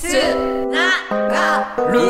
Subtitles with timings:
[0.00, 0.04] つ
[0.70, 2.00] ながる。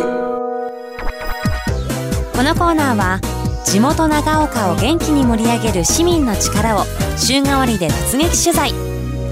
[2.35, 3.19] このコーナーは
[3.65, 6.85] 地元長岡を元気に盛り上げる市民の力を
[7.17, 8.73] 週替わりで突撃取材。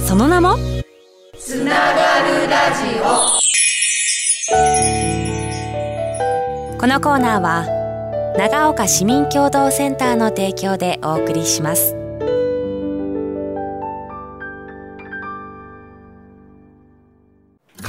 [0.06, 0.56] その名も？
[1.38, 2.98] つながるラジ
[6.78, 7.66] このコーナーは
[8.38, 11.94] 長岡市民共同センターの提供でお送りします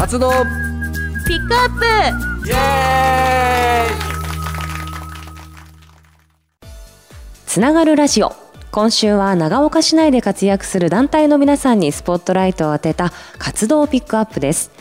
[0.08, 0.32] 活動。
[1.28, 2.48] ピックアップ。
[2.48, 3.96] イエーイ。
[7.46, 8.34] つながるラジオ。
[8.72, 14.72] 今週は長岡市内で活躍する団体の皆さんにスポットライトを当てた活動ピックアップです。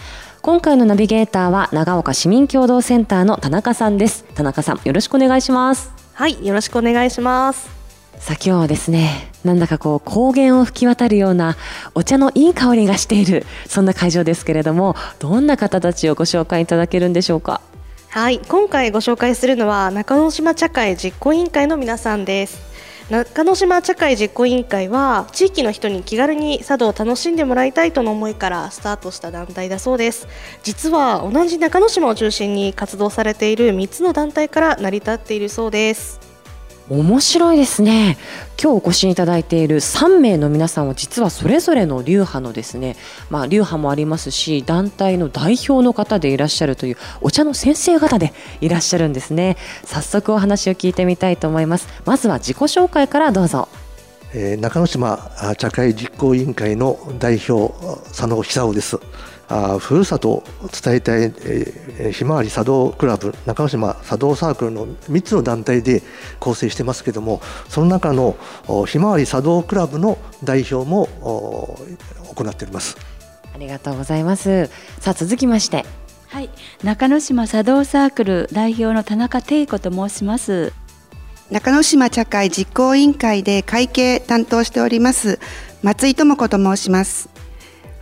[0.43, 4.25] 今回のナビゲーターは長岡市民共同センターの田中さんです。
[4.37, 5.91] 田中さんよろしくお願いします。
[6.15, 7.76] はい、よろしくお願いします。
[8.19, 11.57] さあ今日はですねなんだかこう高原を吹き渡るような
[11.95, 17.61] お茶のいい香りがしているそんな会場ですけれどもどんな方たちをご紹介いただけるんでしょうか？
[18.09, 22.75] はい、今回ご紹介するのは中之島茶会実行委員会の皆さんです。
[23.11, 30.27] 中之島茶会実行委員会は地域の人に気軽に茶道を楽しんでもらいたいとの思いからスタートした団体だそうです。
[30.65, 36.26] 実は同じ中之島を中心に活動されている3つの団体から成り立っているそうです。
[36.89, 38.17] 面白いですね。
[38.63, 42.97] 今日お越しいただいている3名の皆さんは実はそれぞれの流派のですね。
[43.29, 49.57] まあ流派もありますし団体の代表の方でいらっしゃるというお茶の先生方でいらっしゃるんですね。
[49.85, 51.89] 早速お話を聞いてみたいと思います。
[52.05, 53.69] まずは自己紹介からどうぞ。
[54.33, 57.75] えー中之島茶会実行委員会の代表
[58.09, 59.01] 佐野久夫です。
[59.49, 60.45] あふるさとを
[60.83, 66.03] 伝えたい、えーひまわり茶道クラブ中之島茶道サークルの3つの団体で
[66.39, 68.37] 構成してますけどもその中の
[68.69, 71.79] おひまわり茶道クラブの代表もお
[72.35, 72.97] 行っております。
[73.55, 74.67] ありがとうございます
[75.01, 75.87] さあ続きまして
[76.29, 76.51] はい、
[76.83, 80.75] 中之島茶道サークル代表の田中貞子と申します。
[81.51, 85.39] 中之島茶会実行委員会で会計担当しております
[85.83, 87.29] 松井智子と申します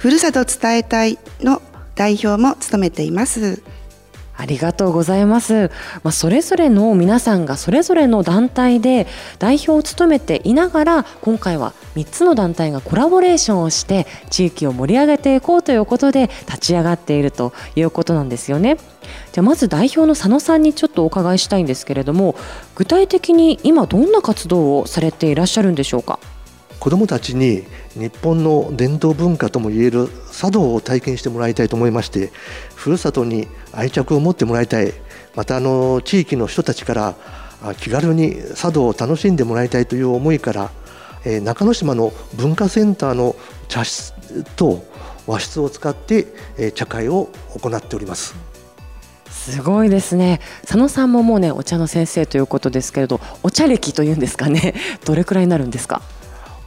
[0.04, 1.62] ふるさと伝えたいの
[1.94, 3.62] 代表も務めています
[4.36, 5.70] ありがとうございます。
[6.02, 9.06] まあ、それぞれの皆さんがそれぞれの団体で
[9.38, 18.76] 代表を務めていながら今回は3つの団体がコラボレーションをして地域を盛り上げていこうということで立ち上がっているということなんですよね。
[19.32, 22.34] じゃあまず代表の佐野さんにちょっとお伺いしたいんですけれども
[22.74, 26.18] 具体的に今どんな活動をされていらっしゃるんでしょうか？
[26.80, 27.64] 子どもたちに
[27.94, 32.30] 日本の伝統文化ともいえる茶道を体験してもらいたいと思いまして
[32.74, 34.92] ふるさとに愛着を持ってもらいたい。
[35.34, 37.14] またあの地域の人たちから
[37.78, 40.70] 気軽に茶道を楽しんでもらいたいという思いから、
[41.24, 43.34] え中之島の文化センターの
[43.66, 44.12] 茶室
[44.54, 44.84] と
[45.26, 48.36] 和室を使って、え茶会を行っております。
[49.28, 50.40] すごいですね。
[50.62, 54.74] 佐野さんももうねお茶の先生ということですけれどお茶歴というんですかね。
[55.04, 56.02] どれくらいになるんですか？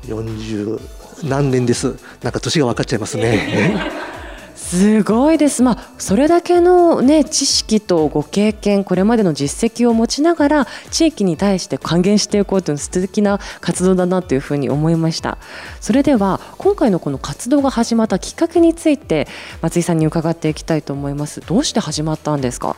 [0.05, 0.79] 40
[1.23, 1.95] 何年です。
[2.21, 3.91] なんか年が分かっちゃいますね。
[4.55, 15.37] すごいです、まあ、それだけの、ね、知識とご経験これまでの実績を持ちながら地域に対して還元していこうという素敵な活動だなというふうに思いました。
[15.79, 19.29] それでは今回のこの活動が始まったきっかけについて
[19.61, 21.39] 松井さんに伺っていきたいと思います。
[21.39, 22.75] どうして始まったんですか？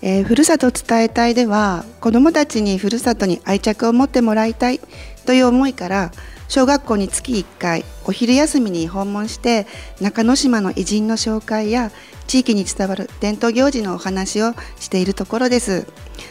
[0.00, 4.80] えーふるさと伝えたいでは子どもたちにふるさとに愛着を持ってもらいたい
[5.28, 6.10] という思いから
[6.48, 9.66] 小学校に月1回お昼休みに訪問して
[10.00, 11.90] 中之島の偉人の紹介や
[12.26, 15.86] 地域に伝わる伝統行事のお話をしているところです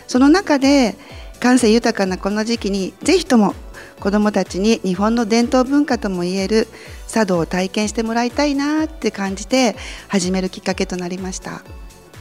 [0.07, 0.95] その中で
[1.39, 3.53] 感性豊かなこの時期にぜひとも
[3.99, 6.67] 子どもたちに日本の伝統文化ともいえる
[7.07, 9.75] 茶道を体験してもらいたいなって感じて
[10.07, 11.61] 始めるきっかけとなりました。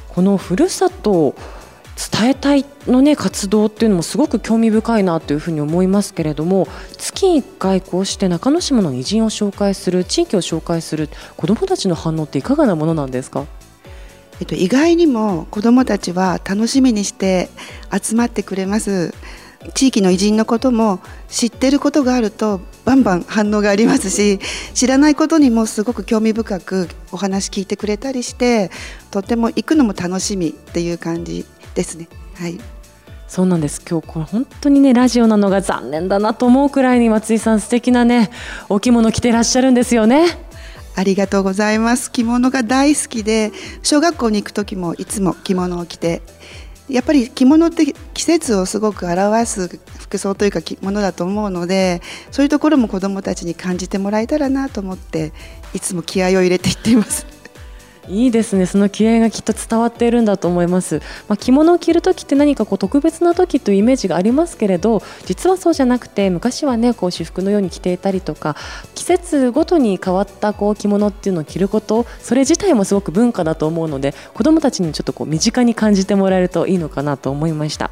[0.09, 1.35] このふるさと
[1.97, 6.69] 伝えたいのね活動っていうのもすごく興味深いなというふうに思いますけれども
[6.99, 13.47] 月1回こうして中之島の偉人を紹介する地域を紹介する子どもたちの反応っていかがなものなんですか？
[14.39, 17.49] えっと、意外にも子どもたちは楽しみにして
[17.91, 19.15] 集まってくれます。
[19.75, 24.39] 地域の偉人のことも知ってることがあるとバンバン反応がありますし
[24.75, 28.71] 知らないことにもすごく興味深くお話聞いてくれたりして
[29.11, 31.45] とても行くのも楽しみっていう感じ
[31.77, 32.09] ですね。
[32.35, 32.59] はい
[33.29, 38.31] そうなんです今日これ本当にねラジオなのが残念だなと思うくらいに松井さん素敵なね
[38.69, 40.27] お着物着てらっしゃるんですよね
[40.95, 43.51] ありがとうございます着物が大好きで
[43.83, 46.23] 小学校に行く時もいつも着物を着て
[46.89, 52.01] やっぱり着物って季節をすごく表す服装というか着物だと思うので
[52.31, 55.33] そういうところも子どもたちに感じてもらえたらなと思って
[55.75, 57.36] いつも気合を入れていっています。
[58.09, 58.67] いいですね。
[58.67, 68.57] その気合がきっと伝わっているんだと思います、まあ、着物を着る時って何かこう特別な時というイメージがありますけれど実はそうじゃなくて昔はねこう私服のように着ていたりとか
[68.95, 77.91] 季節ごとに変わったこう着物っていうのを着ることそれ自体もすごく文化だと思うので子どもたちにちょっとこう身近に感じてもらえるといいのかなと思いました。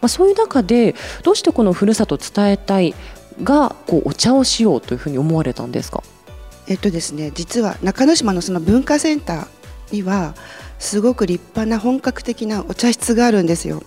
[0.00, 2.94] まあ、そういう中でどうしてこのふるさと伝えたい
[3.44, 6.02] がこうお茶をしようというふうに思われたんですか？
[6.66, 10.34] えっとですね実は中之島のその文化センターには
[10.78, 13.82] すごく立派な本格的なお茶室があるんですよ。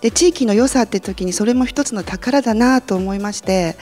[0.00, 3.76] で地域の良さって時にそれも一つの宝だなと思いまして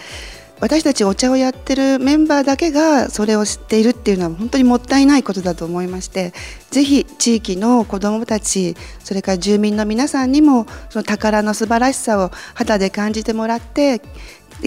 [0.61, 6.33] 私たちお茶をやってるメンバーだけがそれを知っているっていうのは本当にもったいないことだと思いまして
[6.71, 14.01] ぜひ地域の子どもたちそれから住民の皆さんにもその宝の素晴らしさを肌で感じてもらって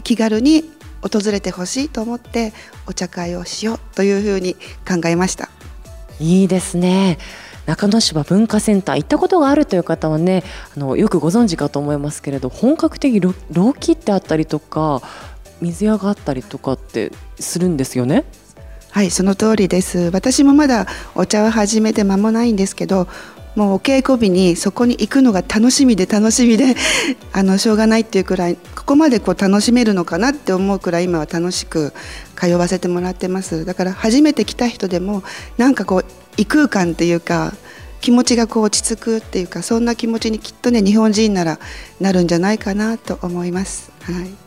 [0.04, 0.66] 気軽に
[1.02, 2.54] 訪れてほしいと思って
[2.88, 4.56] お茶会をしようというふうに
[4.88, 5.50] 考えました。
[6.20, 7.18] いいですね。
[7.66, 10.44] 中之島文化センター行ったことがあるという方はね
[10.76, 15.02] あのよくご存知かと思いますけれど本格的老期ってあったりとか
[15.60, 18.24] 水屋があったりとかってするんですよね？
[18.92, 20.10] はいその通りです。
[20.14, 23.08] 私もまだお茶を始めて間もないんですけど
[23.58, 26.76] もうお稽古日にそこに行くのが楽しみで楽しみで
[27.34, 31.92] あのしょうがないっていうくらいここまでこう楽しめるのかなって思うくらい今は楽しく
[32.40, 35.24] 通わせてもらってますだから初めて来た人でも
[35.58, 36.06] なんかこう
[36.38, 37.56] 異空間っていうか
[38.00, 41.60] 気持ちがこう落ち着くっていうかそんな気持ちにきっとね日本人なら
[42.00, 43.92] なるんじゃないかなと思います。
[44.04, 44.47] はい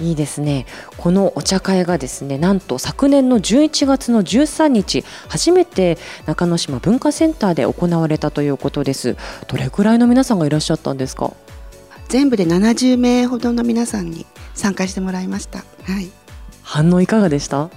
[0.00, 0.66] いいですね。
[0.98, 5.96] このお茶会がですねなんと昨年の11月の13日初めて
[6.26, 9.16] 中之島文化センターで行われたということです。
[9.48, 11.32] どれくらいの皆さんがいらっしゃったんですか？
[12.08, 15.60] 全部で70名ほどの皆さんに参加してもらいました。
[15.60, 16.10] はい。
[16.62, 17.70] 反応いかがでした？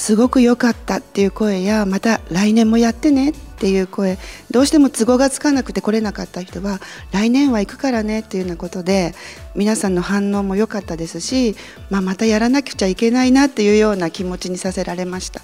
[0.00, 4.16] すごく良かったっていう声やまた来年もやってねっていう声
[4.50, 6.80] どうしても都合がつかなくて来れなかった人は
[7.12, 9.14] 来年は行くからねっていうようなことで
[9.54, 11.54] 皆さんの反応も良かったですし、
[11.90, 15.42] まあ、またやらなくちゃいけないなっていうような気持ちにさせられました。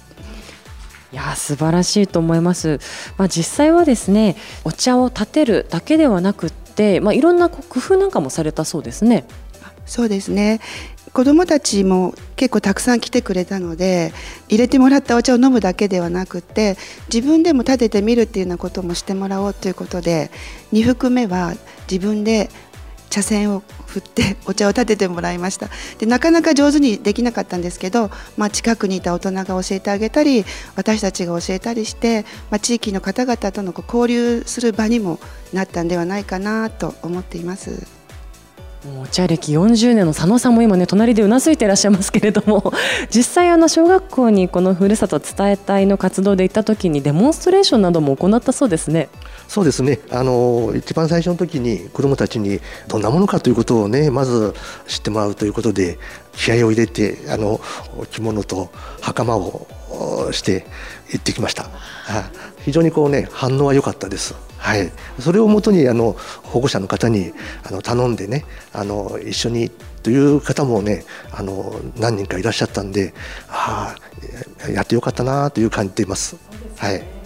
[1.13, 2.79] いや素晴らしいと思います、
[3.17, 9.25] まあ、実際はですねお茶を立てるだけではなくって、まあ、いろんな工夫なんかもされたそうですね。
[9.85, 10.59] そうですね
[11.17, 14.13] 子どもたちも結構たくさん来てくれたので
[14.49, 16.77] 入れてもらったお茶を飲むだけではなくて
[17.11, 20.29] 自分でも立ててみるっていうようなこともしてもらおうということで
[20.73, 21.55] 2服目は
[21.89, 22.51] 自分で
[23.09, 35.17] 茶筅を振ってお茶を立ててもらいましたでなかなか上手にできなかったんですけど、まあ、近くにいた大人が教えてあげたり私たちが教えたりして、まあ、地域の方々との交流する場にも
[35.51, 37.96] なったんではないかなと思っています。
[38.85, 42.71] お茶歴40年の佐野さんも今ね隣でうなずいていらっしゃいますけれども
[43.09, 49.09] 実際あの小学校にこのふるさと伝え隊の活動で行った時にデモンストレーションなども行ったそうですね。
[49.47, 54.53] そうですねあの一番最初の時に子どもたちにどんなものかということをねまず
[54.87, 55.97] 知ってもらうということで
[56.33, 57.59] 気合を入れてあの
[58.11, 58.69] 着物と
[59.01, 59.67] 袴を
[60.31, 60.65] して
[61.11, 61.69] 行ってきました。
[62.63, 64.46] 非常にこうね反応は良かったです。
[64.57, 67.33] はい、それをもとにあの保護者の方に
[67.63, 69.69] あの頼んでねあの一緒に
[70.03, 73.13] という方もねあの何人かいらっしゃったんで
[73.49, 73.95] あ
[74.65, 76.37] あやってよかったなという感じています。
[76.77, 77.16] はい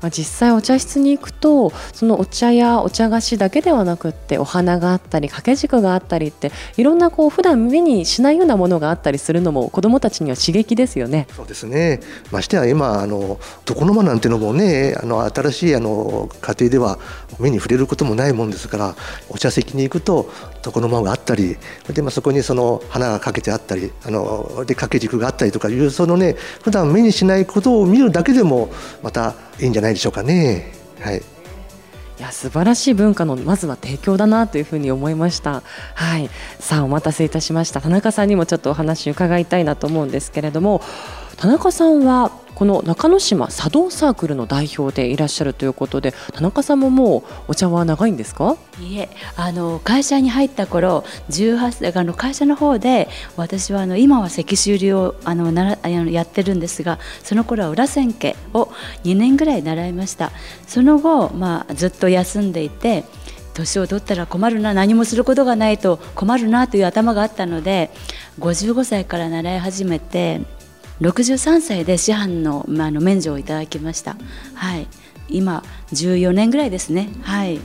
[0.00, 11.26] まあ、実際お茶室に行くとそのお茶やお茶菓子だけではなくってお花があったり掛け軸があったりっていろんなこう普段目にしないようなものがあったりするのも子どもたちには刺激ですよね。
[11.34, 16.98] そうですねましてや今あの床の間なんてのもねあの新しいあの家庭では
[17.38, 18.94] 目に触れることもないもんですから
[19.28, 20.30] お茶席に行くと
[20.66, 21.56] 床の間があったり
[21.92, 28.68] で、まあ、そこにその花がかけてあったりあので掛け軸があったりとかいうそのね普段目にしないことを見るだけでも
[29.02, 30.72] またいいんじゃないでしょうかね。
[31.00, 31.22] はい
[32.18, 35.62] いや素晴らしい文化のまずは提供だなというふうに思いました。
[35.94, 37.82] はい、さあお待たせいたしました。
[37.82, 40.80] 田中さんにもちょっとお話伺いたいなと思うんですけれども、
[41.36, 48.56] 田中さんはこの中之島茶道サークルの代表でいらっしゃるということで田中さんももうお茶は長いんですか？
[48.80, 58.70] いえあの会社に入った頃18あの会社の方で私はあの今は石州流をあのならやってるんですがその頃は裏千家を
[59.04, 60.32] 2年ぐらい習いました。
[60.66, 63.04] その後、まあ、ずっと休んでいて
[63.52, 67.90] 年を取ったら困るな何もすることがないと困るなという頭があったので
[68.38, 70.40] 55歳から習い始めて
[71.00, 74.16] 63歳で師範の,、まあ、の免除をいただきました。
[74.54, 74.86] はい、
[75.28, 75.62] 今
[75.92, 77.10] 14年ぐらいですね。
[77.22, 77.60] はい。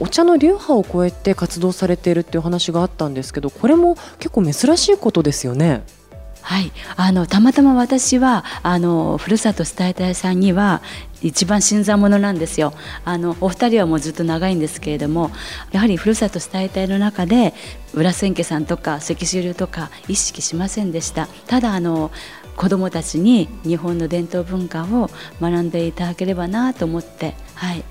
[0.00, 5.84] お茶の流派を超えて活動されているっていう話があったんですけどこれも結構珍しいことですよね。
[6.42, 10.82] はい、あのたまたま私はあのふるさと伝えたいさんには
[11.22, 12.74] 一番新参者なんですよ。
[13.04, 15.30] あのお二人はもうずっと長いんですけれども
[15.70, 17.54] やはりふるさと伝えたいの中で
[17.94, 21.28] 裏千家さんとか石州流とか意識しませんでした。
[21.46, 22.10] ただあの
[22.56, 27.84] 子どもたちに日本の伝統文化を学んでいただければなと思ってはい。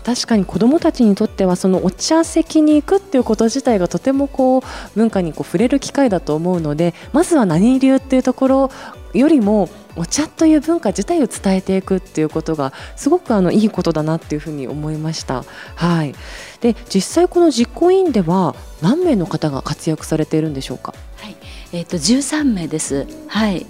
[0.00, 4.62] 確かに子どもたちにとってはそのお茶席に行くっていうこと自体がとてもこう
[4.94, 8.70] 文化にこう触れる機会だと思うのでまずは何流っていうところ
[9.14, 15.44] よりもお茶という文化自体を伝えていくっていうことがすごくあのいいことだなっていうふうに思いました。
[15.74, 16.14] はい。
[16.60, 20.94] で実際この実行委員では何名の方が活躍されているんでしょうか？
[21.16, 21.36] はい。
[21.72, 23.06] えっ、ー、と13名です。
[23.28, 23.66] はい。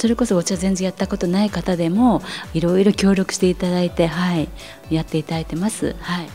[0.00, 2.22] それこそお茶全然やったことない方でも
[2.54, 4.48] いろいろ協力していただいて、はい、
[4.88, 5.94] やっていただいてます。
[6.00, 6.28] はい。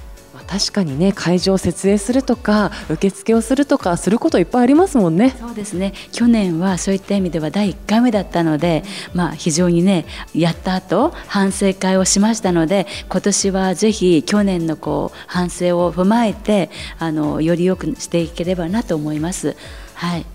[0.47, 5.31] 確かにね会場を設営するとか受付をするとかすることいっぱいありますもんね。
[5.39, 5.93] そうですね。
[6.11, 8.83] 去年はそういった意味では第1回目だったので、
[9.15, 10.05] まあ、非常にね
[10.35, 16.69] やった後反省会をしましたので今年はぜひ去年のこう反省を踏まえて
[16.99, 19.57] あのより良くしていければなと思います。
[19.95, 20.25] はい。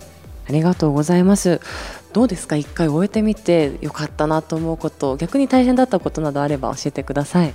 [0.49, 1.61] ありがとうございます
[2.13, 2.57] どうですか？
[2.57, 7.55] 一回終えてみてよかったなと思うこと逆に大変だったことなどあれば教えてください、はい、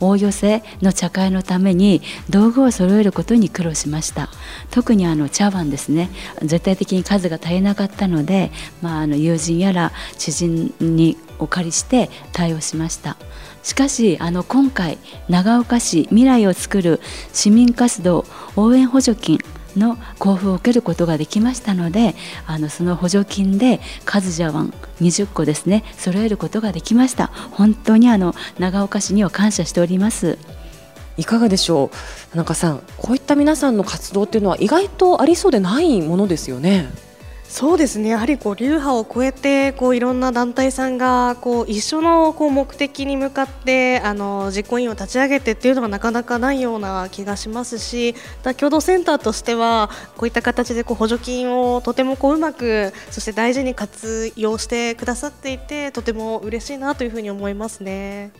[0.00, 4.28] 大寄せの茶会のために道具を揃えることに苦労しました。
[4.70, 6.10] 特にあの茶碗ですね。
[6.42, 8.50] 絶対的に数が足りなかったので、
[8.82, 13.16] まあ、あの友人やら知人にお借りして対応しました。
[13.62, 14.98] しかしあの今回
[15.28, 17.00] 長岡市未来をつくる
[17.32, 19.38] 市民活動応援補助金
[19.78, 22.14] の交付を受けることができましたので
[22.46, 27.28] あのその補助金で数茶碗20個ですね揃えることができました。
[27.52, 30.38] 本当にあの長岡市には感謝しております。
[31.16, 32.30] いかがでしょう？
[32.32, 36.88] 田中さんこういった皆さんの活動っていうのは意外とありそうでないものですよね。
[37.56, 38.08] そうですね。
[38.08, 48.16] やはりこう流派を超えてこういろんな団体さんがこう一緒のこう目的に向かってあの実行委員を立ち上げてっていうのがなかなかないような気がしますし
[48.56, 58.32] 共同センターとしてはこういった形でこう補助金をとてもこううまくそして大事に活用してくださっていてとても嬉しいなというふうに思いますね。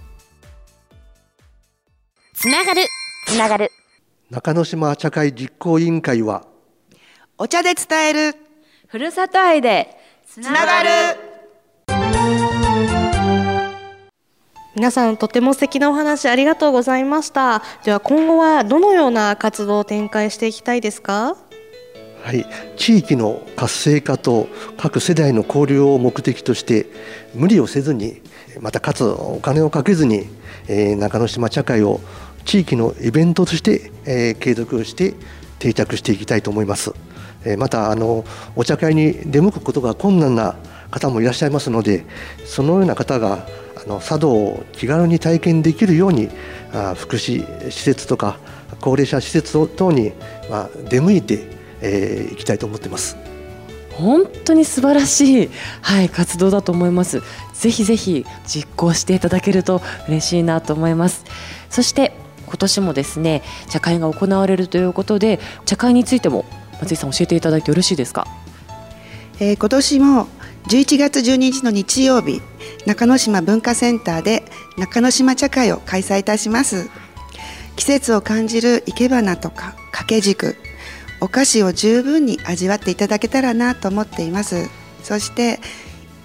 [2.32, 2.82] つながる。
[3.28, 3.70] つながる。
[4.30, 6.48] 中之島茶会実行委員会は
[7.38, 8.43] お茶で伝える
[8.94, 9.88] ふるさと愛で
[10.24, 10.88] つながる。
[14.76, 17.64] 皆さんとても素敵なお話ありがとうございました。
[17.84, 21.36] では今後はどのような活動を展開していきたいですか？
[22.22, 22.46] はい、
[22.76, 24.46] 地域の活性化と
[24.76, 26.86] 各世代の交流を目的として
[27.34, 28.22] 無理をせずに
[28.60, 30.28] またかつお金をかけずに、
[30.68, 31.98] えー、中之島茶会を
[32.44, 35.14] 地域のイベントとして、えー、継続して
[35.58, 36.94] 定着していきたいと思います。
[37.58, 38.24] またあの
[38.56, 40.56] お茶会に出向くことが困難な
[40.90, 42.04] 方もいらっしゃいますので
[42.44, 43.46] そのような方が
[43.76, 46.30] あの茶道を気軽に体験できるように
[46.72, 48.38] あ福祉施設とか
[48.80, 50.12] 高齢者施設等に、
[50.50, 51.46] まあ、出向いて、
[51.80, 53.16] えー、いきたいと思ってます。
[53.92, 57.22] 本当に素晴らしい、はい、活動だと思います。
[57.52, 61.24] ぜひぜひ実行していただけると嬉しいなと思います。
[61.70, 62.12] そして
[62.46, 66.44] 今年もですね茶会が行われるということで茶会についても
[66.84, 68.26] 松井さん教えていただいてよろしいですか、
[69.40, 70.28] えー、今年も
[70.68, 72.40] 11月12日の日曜日
[72.86, 74.44] 中之島文化センターで
[74.76, 76.90] 中之島茶会を開催いたします。
[77.76, 80.56] 季節を感じる生け花とか掛け軸
[81.20, 84.68] お菓子を十分に味わっていただけたらなと思っています。
[85.02, 85.60] そして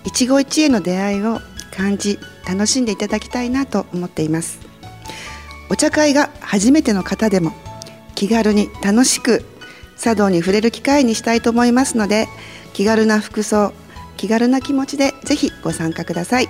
[0.04, 1.40] 一期一会の出会いを
[1.76, 4.60] 感じ楽しんでいただきたいなと思っています。
[5.70, 7.54] お茶会が初めての方でも
[8.16, 9.46] 気軽に楽しく
[10.00, 12.28] 茶道に触れる機会にしたいと思いますので
[12.74, 13.74] 気軽な服装
[14.18, 16.50] 気軽な気持ちでぜひご参加ください。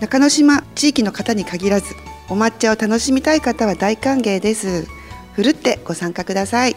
[0.00, 1.94] 中之島地域の方に限らず
[2.28, 4.86] お抹茶を楽しみたい方は大歓迎です。
[5.34, 6.76] ふるってご参加ください。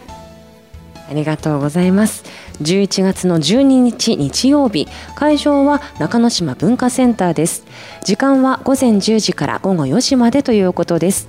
[1.10, 2.24] ありがとうございます。
[2.60, 7.64] 11月の12日日曜日会場は中之島文化センターです。
[8.04, 11.28] 時間は午前10時から午後4時までということです。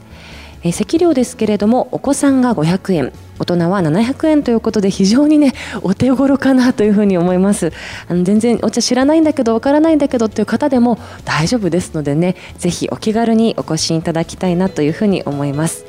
[0.64, 3.14] え席料ですけれどもお子さんが500円。
[3.40, 7.72] 大人は700円ということで非常にねお手頃かなというふうに思います。
[8.08, 15.86] あの全然お茶知らないんだけどわからないんだけどっていう方でも大丈夫ですのでねぜひお気軽にお越しいただきたいなというふうに思います。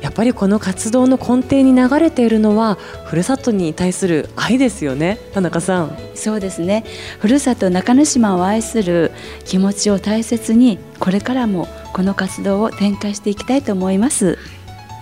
[0.00, 2.76] やっぱりこの活動の根底に流れているのは
[3.06, 5.96] ふるさとに対する愛ですよね田中さん。
[6.14, 6.84] そうですね。
[7.18, 9.10] ふるさと中之島を愛する
[9.44, 14.38] 気持ちを大切にこれからもこの活動を展開していきたいと思います。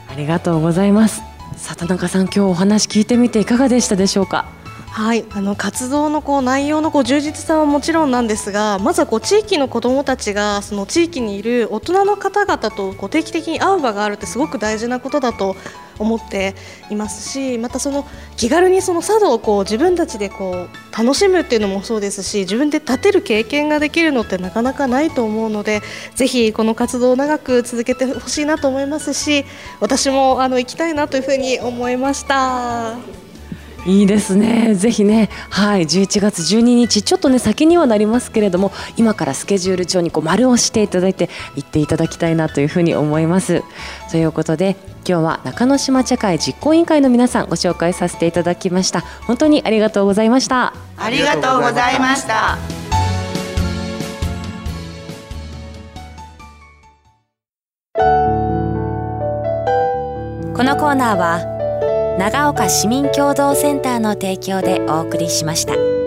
[0.09, 4.45] ありがとうございますさあ田中さん今日お話聞いてみていかがでしたでしょうか？
[4.91, 15.57] はい、あの活動のこう内容のこう充実さはもちろんなんですがまずはこう地域の子どもたちがその地域にいる大人の方々とこう定期的に会う場があるってすごく大事なことだと
[15.99, 16.55] 思って
[16.91, 25.83] いますしまたその気軽にその茶道をこう自分たちでこう楽しむっていうのもそうですし自分で立てる経験ができるのってなかなかないと思うので
[26.15, 29.45] ぜひこの活動を長く続けてほしいなと思いますし
[29.81, 33.26] 私もあの行きたいなというふうに思いました。
[33.87, 34.75] いいですね。
[34.75, 43.63] ぜひね、はい、11月12日、ちょっとね、先にはなりますけれども、今からスケジュール帳にこう丸をしていただいて、行っていただきたいなというふうに思います。
[44.11, 44.77] ということで、
[45.09, 49.03] 今日は中之島茶会実行委員会の皆さんご紹介させていただきました。
[49.27, 50.75] 本当にありがとうございました。
[50.97, 52.59] ありがとうございました。
[60.57, 61.56] このコーナーは
[62.19, 66.06] 長岡市民共同センターの提供でお送りしました。